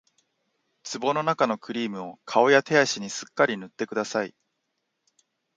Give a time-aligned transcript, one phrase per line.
[0.83, 4.33] 壺のなかのクリームを顔や手足にすっかり塗ってください